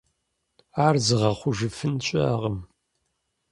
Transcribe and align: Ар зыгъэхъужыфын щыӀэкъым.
Ар 0.85 0.95
зыгъэхъужыфын 1.05 1.93
щыӀэкъым. 2.05 2.57